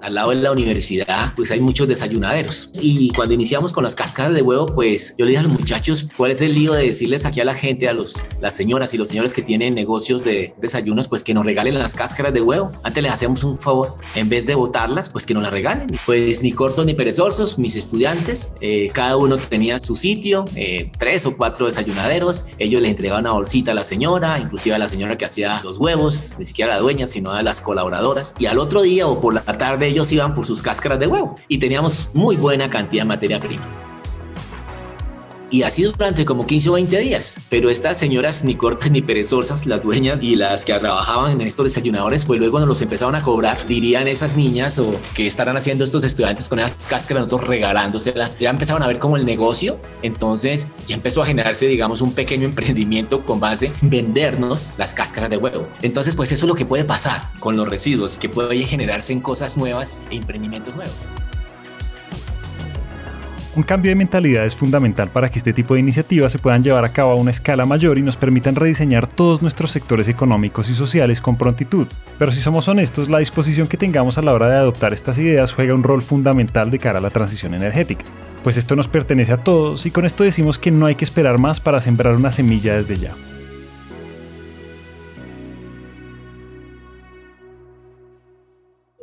Al 0.01 0.15
lado 0.15 0.31
de 0.31 0.35
la 0.37 0.51
universidad, 0.51 1.33
pues 1.35 1.51
hay 1.51 1.59
muchos 1.59 1.87
desayunaderos. 1.87 2.71
Y 2.81 3.11
cuando 3.11 3.33
iniciamos 3.33 3.73
con 3.73 3.83
las 3.83 3.95
cascadas 3.95 4.33
de 4.33 4.41
huevo, 4.41 4.65
pues 4.67 5.15
yo 5.17 5.25
le 5.25 5.31
dije 5.31 5.39
a 5.39 5.43
los 5.43 5.51
muchachos, 5.51 6.07
¿cuál 6.17 6.31
es 6.31 6.41
el 6.41 6.53
lío 6.53 6.73
de 6.73 6.85
decirles 6.85 7.25
aquí 7.25 7.39
a 7.39 7.45
la 7.45 7.53
gente, 7.53 7.87
a 7.87 7.93
los, 7.93 8.25
las 8.39 8.55
señoras 8.55 8.93
y 8.93 8.97
los 8.97 9.09
señores 9.09 9.33
que 9.33 9.41
tienen 9.41 9.75
negocios 9.75 10.23
de 10.23 10.53
desayunos, 10.57 11.07
pues 11.07 11.23
que 11.23 11.33
nos 11.33 11.45
regalen 11.45 11.77
las 11.77 11.95
cáscaras 11.95 12.33
de 12.33 12.41
huevo? 12.41 12.71
Antes 12.83 13.03
les 13.03 13.11
hacemos 13.11 13.43
un 13.43 13.59
favor, 13.59 13.95
en 14.15 14.29
vez 14.29 14.45
de 14.45 14.55
botarlas, 14.55 15.09
pues 15.09 15.25
que 15.25 15.33
nos 15.33 15.43
las 15.43 15.51
regalen. 15.51 15.87
Pues 16.05 16.41
ni 16.41 16.51
cortos 16.51 16.85
ni 16.85 16.93
perezosos, 16.93 17.59
mis 17.59 17.75
estudiantes, 17.75 18.55
eh, 18.61 18.89
cada 18.93 19.17
uno 19.17 19.37
tenía 19.37 19.79
su 19.79 19.95
sitio, 19.95 20.45
eh, 20.55 20.91
tres 20.97 21.25
o 21.25 21.37
cuatro 21.37 21.65
desayunaderos, 21.65 22.47
ellos 22.57 22.81
les 22.81 22.91
entregaban 22.91 23.25
una 23.25 23.33
bolsita 23.33 23.71
a 23.71 23.75
la 23.75 23.83
señora, 23.83 24.39
inclusive 24.39 24.75
a 24.75 24.79
la 24.79 24.87
señora 24.87 25.17
que 25.17 25.25
hacía 25.25 25.61
los 25.63 25.77
huevos, 25.77 26.35
ni 26.39 26.45
siquiera 26.45 26.73
a 26.73 26.75
la 26.77 26.81
dueña, 26.81 27.07
sino 27.07 27.31
a 27.31 27.41
las 27.41 27.61
colaboradoras. 27.61 28.35
Y 28.39 28.45
al 28.45 28.57
otro 28.57 28.81
día 28.81 29.07
o 29.07 29.19
por 29.19 29.33
la 29.33 29.43
tarde 29.43 29.90
ellos 29.91 30.11
iban 30.11 30.33
por 30.33 30.45
sus 30.45 30.61
cáscaras 30.61 30.99
de 30.99 31.07
huevo 31.07 31.35
y 31.47 31.59
teníamos 31.59 32.11
muy 32.13 32.35
buena 32.35 32.69
cantidad 32.69 33.03
de 33.03 33.07
materia 33.07 33.39
prima. 33.39 33.90
Y 35.51 35.63
así 35.63 35.83
durante 35.83 36.23
como 36.23 36.47
15 36.47 36.69
o 36.69 36.73
20 36.73 36.97
días. 36.99 37.45
Pero 37.49 37.69
estas 37.69 37.97
señoras 37.97 38.45
ni 38.45 38.55
cortas 38.55 38.89
ni 38.89 39.01
perezosas, 39.01 39.65
las 39.65 39.83
dueñas 39.83 40.19
y 40.21 40.37
las 40.37 40.63
que 40.63 40.73
trabajaban 40.73 41.33
en 41.33 41.41
estos 41.41 41.65
desayunadores, 41.65 42.23
pues 42.23 42.39
luego 42.39 42.59
nos 42.59 42.69
los 42.69 42.81
empezaron 42.81 43.15
a 43.15 43.21
cobrar, 43.21 43.67
dirían 43.67 44.07
esas 44.07 44.37
niñas 44.37 44.79
o 44.79 44.95
que 45.13 45.27
estarán 45.27 45.57
haciendo 45.57 45.83
estos 45.83 46.05
estudiantes 46.05 46.47
con 46.47 46.59
esas 46.59 46.85
cáscaras, 46.85 47.25
nosotros 47.25 47.49
regalándoselas. 47.49 48.31
Ya 48.39 48.49
empezaron 48.49 48.81
a 48.81 48.87
ver 48.87 48.97
como 48.97 49.17
el 49.17 49.25
negocio. 49.25 49.81
Entonces 50.03 50.69
ya 50.87 50.95
empezó 50.95 51.21
a 51.21 51.25
generarse, 51.25 51.67
digamos, 51.67 51.99
un 51.99 52.13
pequeño 52.13 52.45
emprendimiento 52.45 53.25
con 53.25 53.41
base 53.41 53.73
en 53.81 53.89
vendernos 53.89 54.73
las 54.77 54.93
cáscaras 54.93 55.29
de 55.29 55.35
huevo. 55.35 55.67
Entonces, 55.81 56.15
pues 56.15 56.31
eso 56.31 56.45
es 56.45 56.49
lo 56.49 56.55
que 56.55 56.65
puede 56.65 56.85
pasar 56.85 57.21
con 57.41 57.57
los 57.57 57.67
residuos, 57.67 58.17
que 58.17 58.29
puede 58.29 58.57
generarse 58.63 59.11
en 59.11 59.19
cosas 59.19 59.57
nuevas 59.57 59.95
e 60.09 60.15
emprendimientos 60.15 60.77
nuevos. 60.77 60.95
Un 63.53 63.63
cambio 63.63 63.89
de 63.91 63.95
mentalidad 63.95 64.45
es 64.45 64.55
fundamental 64.55 65.09
para 65.09 65.27
que 65.27 65.37
este 65.37 65.51
tipo 65.51 65.73
de 65.73 65.81
iniciativas 65.81 66.31
se 66.31 66.39
puedan 66.39 66.63
llevar 66.63 66.85
a 66.85 66.93
cabo 66.93 67.11
a 67.11 67.15
una 67.15 67.31
escala 67.31 67.65
mayor 67.65 67.97
y 67.97 68.01
nos 68.01 68.15
permitan 68.15 68.55
rediseñar 68.55 69.07
todos 69.07 69.41
nuestros 69.41 69.71
sectores 69.71 70.07
económicos 70.07 70.69
y 70.69 70.73
sociales 70.73 71.19
con 71.19 71.35
prontitud. 71.35 71.85
Pero 72.17 72.31
si 72.31 72.39
somos 72.39 72.69
honestos, 72.69 73.09
la 73.09 73.19
disposición 73.19 73.67
que 73.67 73.75
tengamos 73.75 74.17
a 74.17 74.21
la 74.21 74.31
hora 74.31 74.47
de 74.47 74.55
adoptar 74.55 74.93
estas 74.93 75.17
ideas 75.17 75.51
juega 75.51 75.73
un 75.73 75.83
rol 75.83 76.01
fundamental 76.01 76.71
de 76.71 76.79
cara 76.79 76.99
a 76.99 77.01
la 77.01 77.09
transición 77.09 77.53
energética. 77.53 78.05
Pues 78.41 78.55
esto 78.55 78.77
nos 78.77 78.87
pertenece 78.87 79.33
a 79.33 79.43
todos 79.43 79.85
y 79.85 79.91
con 79.91 80.05
esto 80.05 80.23
decimos 80.23 80.57
que 80.57 80.71
no 80.71 80.85
hay 80.85 80.95
que 80.95 81.03
esperar 81.03 81.37
más 81.37 81.59
para 81.59 81.81
sembrar 81.81 82.15
una 82.15 82.31
semilla 82.31 82.75
desde 82.75 82.99
ya. 82.99 83.11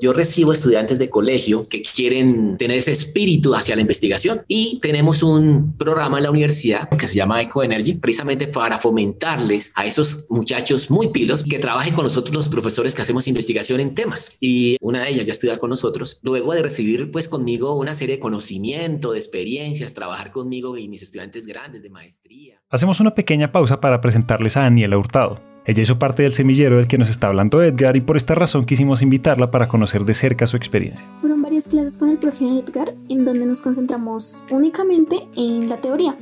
Yo 0.00 0.12
recibo 0.12 0.52
estudiantes 0.52 1.00
de 1.00 1.10
colegio 1.10 1.66
que 1.66 1.82
quieren 1.82 2.56
tener 2.56 2.78
ese 2.78 2.92
espíritu 2.92 3.54
hacia 3.54 3.74
la 3.74 3.80
investigación 3.80 4.42
y 4.46 4.78
tenemos 4.80 5.24
un 5.24 5.76
programa 5.76 6.18
en 6.18 6.24
la 6.24 6.30
universidad 6.30 6.88
que 6.88 7.08
se 7.08 7.16
llama 7.16 7.42
Eco 7.42 7.64
Energy 7.64 7.94
precisamente 7.94 8.46
para 8.46 8.78
fomentarles 8.78 9.72
a 9.74 9.86
esos 9.86 10.26
muchachos 10.30 10.88
muy 10.90 11.08
pilos 11.08 11.42
que 11.42 11.58
trabajen 11.58 11.94
con 11.94 12.04
nosotros 12.04 12.32
los 12.32 12.48
profesores 12.48 12.94
que 12.94 13.02
hacemos 13.02 13.26
investigación 13.26 13.80
en 13.80 13.96
temas. 13.96 14.36
Y 14.38 14.76
una 14.80 15.02
de 15.02 15.10
ellas 15.10 15.26
ya 15.26 15.32
estudia 15.32 15.58
con 15.58 15.70
nosotros. 15.70 16.20
Luego 16.22 16.54
de 16.54 16.62
recibir 16.62 17.10
pues 17.10 17.26
conmigo 17.26 17.74
una 17.74 17.94
serie 17.94 18.16
de 18.16 18.20
conocimiento, 18.20 19.12
de 19.12 19.18
experiencias, 19.18 19.94
trabajar 19.94 20.30
conmigo 20.30 20.78
y 20.78 20.86
mis 20.86 21.02
estudiantes 21.02 21.44
grandes 21.46 21.82
de 21.82 21.90
maestría. 21.90 22.62
Hacemos 22.70 23.00
una 23.00 23.16
pequeña 23.16 23.50
pausa 23.50 23.80
para 23.80 24.00
presentarles 24.00 24.56
a 24.56 24.60
Daniela 24.60 24.96
Hurtado. 24.96 25.57
Ella 25.68 25.82
hizo 25.82 25.98
parte 25.98 26.22
del 26.22 26.32
semillero 26.32 26.78
del 26.78 26.88
que 26.88 26.96
nos 26.96 27.10
está 27.10 27.26
hablando 27.26 27.62
Edgar 27.62 27.94
y 27.94 28.00
por 28.00 28.16
esta 28.16 28.34
razón 28.34 28.64
quisimos 28.64 29.02
invitarla 29.02 29.50
para 29.50 29.68
conocer 29.68 30.06
de 30.06 30.14
cerca 30.14 30.46
su 30.46 30.56
experiencia. 30.56 31.06
Fueron 31.20 31.42
varias 31.42 31.66
clases 31.66 31.98
con 31.98 32.08
el 32.08 32.16
profe 32.16 32.46
Edgar 32.46 32.94
en 33.10 33.26
donde 33.26 33.44
nos 33.44 33.60
concentramos 33.60 34.42
únicamente 34.50 35.28
en 35.36 35.68
la 35.68 35.76
teoría. 35.76 36.16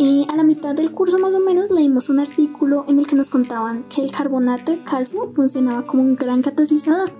Y 0.00 0.26
a 0.28 0.34
la 0.34 0.42
mitad 0.42 0.74
del 0.74 0.90
curso 0.90 1.16
más 1.20 1.36
o 1.36 1.40
menos 1.40 1.70
leímos 1.70 2.08
un 2.08 2.18
artículo 2.18 2.86
en 2.88 2.98
el 2.98 3.06
que 3.06 3.14
nos 3.14 3.30
contaban 3.30 3.84
que 3.84 4.02
el 4.02 4.10
carbonato 4.10 4.72
de 4.72 4.82
calcio 4.82 5.30
funcionaba 5.32 5.86
como 5.86 6.02
un 6.02 6.16
gran 6.16 6.42
catalizador. 6.42 7.12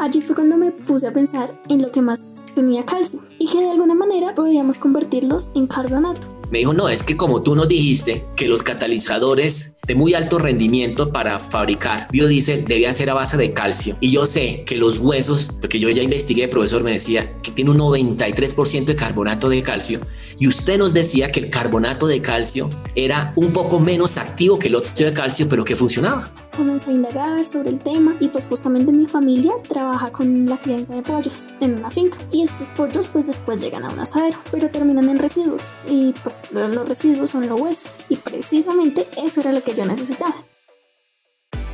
Allí 0.00 0.22
fue 0.22 0.34
cuando 0.34 0.56
me 0.56 0.72
puse 0.72 1.06
a 1.06 1.12
pensar 1.12 1.56
en 1.68 1.82
lo 1.82 1.92
que 1.92 2.02
más 2.02 2.42
tenía 2.56 2.84
calcio 2.84 3.20
y 3.38 3.46
que 3.46 3.60
de 3.60 3.70
alguna 3.70 3.94
manera 3.94 4.34
podíamos 4.34 4.76
convertirlos 4.76 5.52
en 5.54 5.68
carbonato. 5.68 6.31
Me 6.52 6.58
dijo, 6.58 6.74
no, 6.74 6.90
es 6.90 7.02
que 7.02 7.16
como 7.16 7.42
tú 7.42 7.56
nos 7.56 7.66
dijiste 7.66 8.26
que 8.36 8.46
los 8.46 8.62
catalizadores 8.62 9.78
de 9.86 9.94
muy 9.94 10.12
alto 10.12 10.38
rendimiento 10.38 11.10
para 11.10 11.38
fabricar 11.38 12.08
biodiesel 12.12 12.66
debían 12.66 12.94
ser 12.94 13.08
a 13.08 13.14
base 13.14 13.38
de 13.38 13.54
calcio. 13.54 13.96
Y 14.00 14.10
yo 14.10 14.26
sé 14.26 14.62
que 14.66 14.76
los 14.76 14.98
huesos, 14.98 15.56
porque 15.62 15.78
yo 15.80 15.88
ya 15.88 16.02
investigué, 16.02 16.44
el 16.44 16.50
profesor 16.50 16.82
me 16.84 16.92
decía 16.92 17.32
que 17.42 17.52
tiene 17.52 17.70
un 17.70 17.78
93% 17.78 18.84
de 18.84 18.96
carbonato 18.96 19.48
de 19.48 19.62
calcio. 19.62 20.00
Y 20.38 20.46
usted 20.46 20.76
nos 20.76 20.92
decía 20.92 21.32
que 21.32 21.40
el 21.40 21.48
carbonato 21.48 22.06
de 22.06 22.20
calcio 22.20 22.68
era 22.94 23.32
un 23.34 23.54
poco 23.54 23.80
menos 23.80 24.18
activo 24.18 24.58
que 24.58 24.68
el 24.68 24.74
óxido 24.74 25.08
de 25.08 25.16
calcio, 25.16 25.48
pero 25.48 25.64
que 25.64 25.74
funcionaba 25.74 26.34
comencé 26.56 26.90
a 26.90 26.94
indagar 26.94 27.46
sobre 27.46 27.70
el 27.70 27.80
tema 27.80 28.16
y 28.20 28.28
pues 28.28 28.46
justamente 28.46 28.92
mi 28.92 29.06
familia 29.06 29.52
trabaja 29.68 30.10
con 30.10 30.46
la 30.46 30.56
crianza 30.56 30.94
de 30.94 31.02
pollos 31.02 31.48
en 31.60 31.74
una 31.74 31.90
finca. 31.90 32.18
Y 32.30 32.42
estos 32.42 32.70
pollos 32.70 33.08
pues 33.12 33.26
después 33.26 33.62
llegan 33.62 33.84
a 33.84 33.90
un 33.90 34.00
asadero 34.00 34.38
pero 34.50 34.70
terminan 34.70 35.08
en 35.08 35.18
residuos. 35.18 35.76
Y 35.88 36.14
pues 36.22 36.52
los 36.52 36.88
residuos 36.88 37.30
son 37.30 37.48
los 37.48 37.60
huesos. 37.60 38.04
Y 38.08 38.16
precisamente 38.16 39.06
eso 39.16 39.40
era 39.40 39.52
lo 39.52 39.62
que 39.62 39.74
yo 39.74 39.84
necesitaba. 39.84 40.34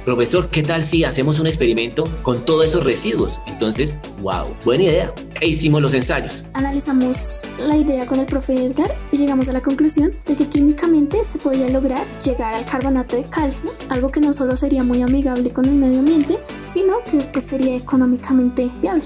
Profesor, 0.09 0.49
¿qué 0.49 0.62
tal 0.62 0.85
si 0.85 1.05
hacemos 1.05 1.38
un 1.38 1.47
experimento 1.47 2.09
con 2.23 2.43
todos 2.47 2.65
esos 2.65 2.83
residuos? 2.83 3.43
Entonces, 3.47 3.95
wow, 4.23 4.57
buena 4.65 4.85
idea. 4.85 5.15
E 5.38 5.49
hicimos 5.49 5.83
los 5.83 5.93
ensayos. 5.93 6.47
Analizamos 6.55 7.43
la 7.59 7.77
idea 7.77 8.07
con 8.07 8.19
el 8.19 8.25
profe 8.25 8.55
Edgar 8.55 8.91
y 9.12 9.19
llegamos 9.19 9.50
a 9.50 9.53
la 9.53 9.61
conclusión 9.61 10.12
de 10.25 10.35
que 10.35 10.47
químicamente 10.47 11.23
se 11.25 11.37
podía 11.37 11.69
lograr 11.69 12.07
llegar 12.25 12.55
al 12.55 12.65
carbonato 12.65 13.17
de 13.17 13.25
calcio, 13.25 13.71
algo 13.91 14.09
que 14.09 14.21
no 14.21 14.33
solo 14.33 14.57
sería 14.57 14.83
muy 14.83 15.03
amigable 15.03 15.50
con 15.50 15.67
el 15.67 15.75
medio 15.75 15.99
ambiente, 15.99 16.38
sino 16.73 17.05
que 17.05 17.19
pues, 17.31 17.45
sería 17.45 17.77
económicamente 17.77 18.71
viable 18.81 19.05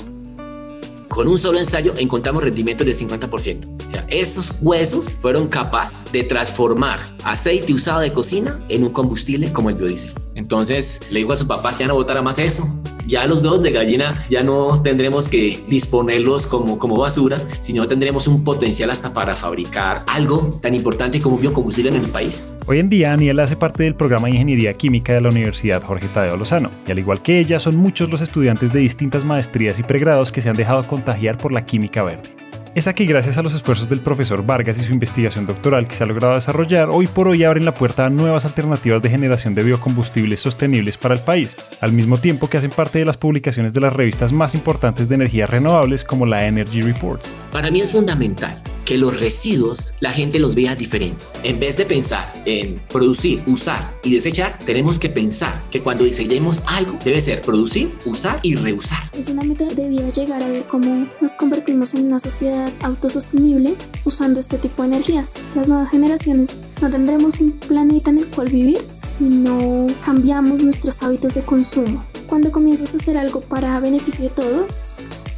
con 1.09 1.29
un 1.29 1.37
solo 1.37 1.59
ensayo 1.59 1.93
encontramos 1.99 2.43
rendimientos 2.43 2.87
del 2.87 2.97
50%. 2.97 3.85
O 3.85 3.91
sea, 3.91 4.07
esos 4.09 4.55
huesos 4.63 5.19
fueron 5.21 5.47
capaces 5.47 6.11
de 6.11 6.23
transformar 6.25 7.01
aceite 7.23 7.75
usado 7.75 8.01
de 8.01 8.15
cocina 8.15 8.59
en 8.71 8.83
un 8.83 8.93
combustible 8.95 9.53
como 9.53 9.69
el 9.69 9.77
biodiesel. 9.77 10.22
Entonces 10.43 11.07
le 11.13 11.21
dijo 11.21 11.33
a 11.33 11.37
su 11.37 11.47
papá 11.47 11.73
que 11.73 11.85
ya 11.85 11.87
no 11.87 11.95
votara 11.95 12.21
más 12.21 12.41
eso. 12.41 12.65
Ya 13.07 13.27
los 13.27 13.41
huevos 13.41 13.63
de 13.63 13.71
gallina 13.71 14.25
ya 14.29 14.43
no 14.43 14.83
tendremos 14.83 15.29
que 15.29 15.63
disponerlos 15.69 16.49
como, 16.49 16.79
como 16.79 16.99
basura, 16.99 17.39
sino 17.61 17.87
tendremos 17.87 18.27
un 18.27 18.43
potencial 18.43 18.91
hasta 18.91 19.15
para 19.15 19.37
fabricar 19.37 20.03
algo 20.09 20.59
tan 20.61 20.75
importante 20.75 21.21
como 21.21 21.39
biocombustible 21.39 21.91
en 21.91 22.05
el 22.05 22.11
país. 22.11 22.49
Hoy 22.67 22.81
en 22.81 22.89
día, 22.89 23.11
Daniel 23.11 23.39
hace 23.39 23.55
parte 23.55 23.85
del 23.85 23.95
programa 23.95 24.27
de 24.27 24.35
Ingeniería 24.35 24.75
Química 24.75 25.15
de 25.15 25.21
la 25.21 25.29
Universidad 25.29 25.83
Jorge 25.83 26.09
Tadeo 26.09 26.37
Lozano, 26.37 26.71
y 26.89 26.91
al 26.91 26.99
igual 26.99 27.23
que 27.23 27.39
ella, 27.39 27.61
son 27.61 27.77
muchos 27.77 28.11
los 28.11 28.21
estudiantes 28.21 28.73
de 28.73 28.81
distintas 28.81 29.25
maestrías 29.25 29.79
y 29.79 29.85
pregrados 29.85 30.33
que 30.33 30.43
se 30.43 30.49
han 30.49 30.57
dejado 30.57 30.85
contagiar 30.85 31.39
por 31.39 31.53
la 31.53 31.65
química 31.65 32.03
verde. 32.03 32.42
Es 32.75 32.89
aquí 32.89 33.05
gracias 33.05 33.37
a 33.37 33.43
los 33.43 33.53
esfuerzos 33.53 33.91
del 33.91 34.01
profesor 34.01 34.47
Vargas 34.47 34.79
y 34.79 34.85
su 34.85 34.95
investigación 34.95 35.47
doctoral 35.47 35.87
que 35.87 35.95
se 35.95 36.05
ha 36.05 36.07
logrado 36.07 36.35
desarrollar, 36.35 36.89
hoy 36.89 37.07
por 37.07 37.29
hoy 37.29 37.45
abren 37.45 37.67
la 37.67 37.75
puerta 37.75 38.07
a 38.07 38.11
nuevas 38.11 38.47
alternativas 38.47 39.03
de 39.03 39.11
generación 39.11 39.55
de 39.55 39.63
biocombustibles 39.63 40.41
sostenibles 40.41 40.97
para 40.97 41.15
el 41.15 41.21
país, 41.21 41.55
al 41.83 41.93
mismo 41.93 42.17
tiempo 42.17 42.49
que 42.49 42.57
hacen 42.57 42.71
parte 42.71 42.99
de 42.99 43.05
las 43.05 43.19
publicaciones 43.19 43.75
de 43.75 43.81
las 43.81 43.93
revistas 43.93 44.33
más 44.33 44.55
importantes 44.55 45.07
de 45.11 45.17
energías 45.17 45.51
renovables 45.51 46.03
como 46.03 46.25
la 46.25 46.47
Energy 46.47 46.81
Reports. 46.81 47.35
Para 47.53 47.71
mí 47.71 47.83
es 47.83 47.93
fundamental 47.93 48.59
que 48.85 48.99
los 48.99 49.19
residuos 49.19 49.95
la 50.01 50.11
gente 50.11 50.39
los 50.39 50.55
vea 50.55 50.75
diferente. 50.75 51.25
En 51.43 51.59
vez 51.59 51.77
de 51.77 51.87
pensar 51.87 52.33
en 52.45 52.81
producir, 52.91 53.43
usar 53.47 53.93
y 54.03 54.15
desechar, 54.15 54.59
tenemos 54.65 54.99
que 54.99 55.09
pensar 55.09 55.63
que 55.71 55.81
cuando 55.83 56.05
diseñemos 56.05 56.63
algo 56.67 56.99
debe 57.05 57.21
ser 57.21 57.43
producir, 57.43 57.93
usar 58.05 58.41
y 58.43 58.57
reusar. 58.57 58.99
Es 59.17 59.29
una 59.29 59.43
meta 59.43 59.65
de 59.65 59.89
vida 59.89 60.09
llegar 60.11 60.43
a 60.43 60.49
ver 60.49 60.67
cómo 60.67 61.09
nos 61.21 61.35
convertimos 61.35 61.95
en 61.95 62.07
una 62.07 62.19
sociedad 62.19 62.71
autosostenible 62.83 63.75
usando 64.05 64.41
este 64.41 64.59
tipo 64.59 64.83
de 64.83 64.89
energías. 64.89 65.35
Las 65.55 65.69
nuevas 65.69 65.91
generaciones 65.91 66.61
no 66.81 66.91
tendremos 66.91 67.41
un 67.41 67.53
planeta 67.53 68.11
en 68.11 68.19
el 68.19 68.27
cual 68.27 68.49
vivir 68.49 68.79
si 68.91 69.25
no 69.25 69.87
cambiamos 70.05 70.63
nuestros 70.63 71.03
hábitos 71.03 71.35
de 71.35 71.43
consumo. 71.43 72.05
Cuando 72.27 72.51
comienzas 72.51 72.95
a 72.95 72.97
hacer 72.97 73.19
algo 73.19 73.41
para 73.43 73.79
beneficio 73.79 74.25
de 74.25 74.31
todos, 74.31 74.73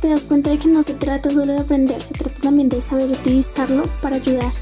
te 0.05 0.11
das 0.11 0.25
cuenta 0.25 0.51
de 0.51 0.59
que 0.59 0.69
no 0.69 0.83
se 0.83 0.93
trata 0.93 1.31
solo 1.31 1.55
de 1.55 1.61
aprender, 1.61 2.03
se 2.03 2.13
trata 2.13 2.39
también 2.43 2.69
de 2.69 2.79
saber 2.83 3.11
utilizarlo 3.11 3.85
para 4.03 4.17
ayudar. 4.17 4.53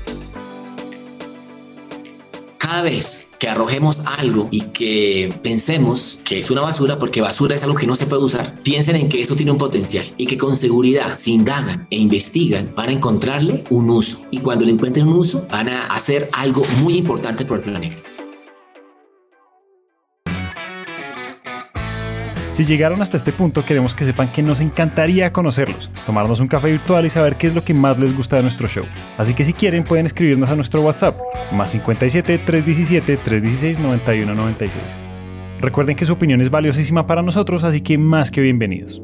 Cada 2.58 2.82
vez 2.82 3.32
que 3.40 3.48
arrojemos 3.48 4.04
algo 4.06 4.46
y 4.52 4.60
que 4.60 5.34
pensemos 5.42 6.20
que 6.22 6.38
es 6.38 6.52
una 6.52 6.60
basura, 6.60 6.96
porque 7.00 7.20
basura 7.20 7.56
es 7.56 7.64
algo 7.64 7.74
que 7.74 7.88
no 7.88 7.96
se 7.96 8.06
puede 8.06 8.22
usar, 8.22 8.54
piensen 8.62 8.94
en 8.94 9.08
que 9.08 9.20
eso 9.20 9.34
tiene 9.34 9.50
un 9.50 9.58
potencial 9.58 10.06
y 10.16 10.26
que 10.26 10.38
con 10.38 10.54
seguridad, 10.54 11.16
si 11.16 11.32
indagan 11.32 11.88
e 11.90 11.98
investigan, 11.98 12.72
van 12.76 12.90
a 12.90 12.92
encontrarle 12.92 13.64
un 13.68 13.90
uso. 13.90 14.24
Y 14.30 14.38
cuando 14.38 14.64
le 14.64 14.70
encuentren 14.70 15.08
un 15.08 15.14
uso, 15.14 15.48
van 15.50 15.68
a 15.68 15.86
hacer 15.86 16.30
algo 16.34 16.62
muy 16.82 16.96
importante 16.96 17.44
por 17.44 17.58
el 17.58 17.64
planeta. 17.64 18.00
Si 22.52 22.66
llegaron 22.66 23.00
hasta 23.00 23.16
este 23.16 23.32
punto, 23.32 23.64
queremos 23.64 23.94
que 23.94 24.04
sepan 24.04 24.30
que 24.30 24.42
nos 24.42 24.60
encantaría 24.60 25.32
conocerlos, 25.32 25.90
tomarnos 26.04 26.38
un 26.38 26.48
café 26.48 26.70
virtual 26.70 27.06
y 27.06 27.10
saber 27.10 27.36
qué 27.36 27.46
es 27.46 27.54
lo 27.54 27.64
que 27.64 27.72
más 27.72 27.98
les 27.98 28.14
gusta 28.14 28.36
de 28.36 28.42
nuestro 28.42 28.68
show. 28.68 28.84
Así 29.16 29.32
que 29.32 29.42
si 29.42 29.54
quieren 29.54 29.84
pueden 29.84 30.04
escribirnos 30.04 30.50
a 30.50 30.54
nuestro 30.54 30.82
WhatsApp, 30.82 31.18
más 31.50 31.70
57 31.70 32.36
317 32.36 33.16
316 33.16 33.78
9196. 33.78 34.84
Recuerden 35.62 35.96
que 35.96 36.04
su 36.04 36.12
opinión 36.12 36.42
es 36.42 36.50
valiosísima 36.50 37.06
para 37.06 37.22
nosotros, 37.22 37.64
así 37.64 37.80
que 37.80 37.96
más 37.96 38.30
que 38.30 38.42
bienvenidos. 38.42 39.00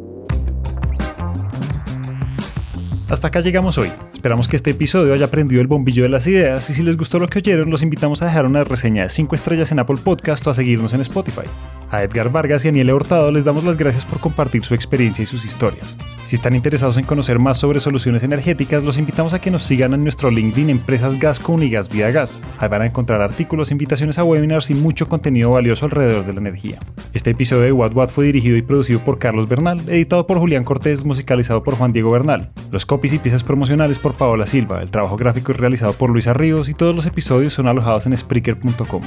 Hasta 3.11 3.29
acá 3.29 3.41
llegamos 3.41 3.79
hoy. 3.79 3.91
Esperamos 4.13 4.49
que 4.49 4.57
este 4.57 4.73
episodio 4.73 5.15
haya 5.15 5.31
prendido 5.31 5.63
el 5.63 5.67
bombillo 5.67 6.03
de 6.03 6.11
las 6.11 6.27
ideas 6.27 6.69
y 6.69 6.75
si 6.75 6.83
les 6.83 6.99
gustó 6.99 7.19
lo 7.19 7.27
que 7.27 7.39
oyeron, 7.39 7.71
los 7.71 7.83
invitamos 7.83 8.21
a 8.21 8.27
dejar 8.27 8.45
una 8.45 8.65
reseña 8.65 9.05
de 9.05 9.09
5 9.09 9.35
estrellas 9.35 9.73
en 9.73 9.79
Apple 9.79 9.97
Podcast 10.05 10.47
o 10.47 10.51
a 10.51 10.55
seguirnos 10.55 10.93
en 10.93 11.01
Spotify. 11.01 11.47
A 11.91 12.03
Edgar 12.03 12.31
Vargas 12.31 12.65
y 12.65 12.69
a 12.69 12.71
Aniele 12.71 12.93
Hurtado 12.93 13.31
les 13.33 13.45
damos 13.45 13.65
las 13.65 13.79
gracias 13.79 14.05
por 14.05 14.21
compartir 14.21 14.63
su 14.63 14.75
experiencia 14.75 15.23
y 15.23 15.27
sus 15.27 15.47
historias. 15.47 15.97
Si 16.25 16.37
están 16.37 16.55
interesados 16.55 16.99
en 16.99 17.05
conocer 17.05 17.39
más 17.39 17.57
sobre 17.57 17.81
soluciones 17.81 18.23
energéticas, 18.23 18.85
los 18.85 18.99
invitamos 18.99 19.33
a 19.33 19.41
que 19.41 19.51
nos 19.51 19.63
sigan 19.63 19.95
en 19.95 20.03
nuestro 20.03 20.31
LinkedIn 20.31 20.69
Empresas 20.69 21.19
Gasco 21.19 21.55
Unigas 21.55 21.89
Vida 21.89 22.11
Gas. 22.11 22.45
Ahí 22.59 22.69
van 22.69 22.83
a 22.83 22.87
encontrar 22.87 23.23
artículos, 23.23 23.71
invitaciones 23.71 24.19
a 24.19 24.25
webinars 24.25 24.69
y 24.69 24.75
mucho 24.75 25.09
contenido 25.09 25.53
valioso 25.53 25.87
alrededor 25.87 26.27
de 26.27 26.35
la 26.35 26.41
energía. 26.41 26.79
Este 27.15 27.31
episodio 27.31 27.63
de 27.63 27.73
What 27.73 27.95
What 27.95 28.11
fue 28.11 28.27
dirigido 28.27 28.59
y 28.59 28.63
producido 28.63 29.01
por 29.01 29.19
Carlos 29.19 29.49
Bernal, 29.49 29.81
editado 29.89 30.27
por 30.27 30.37
Julián 30.37 30.65
Cortés, 30.65 31.07
musicalizado 31.07 31.63
por 31.63 31.77
Juan 31.77 31.95
Diego 31.95 32.11
Bernal. 32.11 32.51
Los 32.71 32.85
copies 32.99 33.13
y 33.13 33.21
piezas 33.21 33.45
promocionales 33.45 33.97
por 34.01 34.15
Paola 34.15 34.45
Silva, 34.49 34.81
el 34.81 34.91
trabajo 34.91 35.17
gráfico 35.17 35.53
es 35.53 35.59
realizado 35.59 35.93
por 35.93 36.11
Luisa 36.11 36.35
Ríos 36.35 36.69
y 36.69 36.75
todos 36.75 36.97
los 36.97 37.07
episodios 37.07 37.55
son 37.55 37.69
alojados 37.69 38.07
en 38.07 38.17
Spreaker.com. 38.17 39.03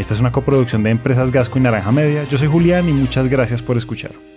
Esta 0.00 0.14
es 0.14 0.18
una 0.18 0.32
coproducción 0.32 0.82
de 0.82 0.90
Empresas 0.90 1.30
Gasco 1.30 1.56
y 1.56 1.62
Naranja 1.62 1.92
Media. 1.92 2.24
Yo 2.24 2.38
soy 2.38 2.48
Julián 2.48 2.88
y 2.88 2.92
muchas 2.92 3.28
gracias 3.28 3.62
por 3.62 3.76
escuchar. 3.76 4.35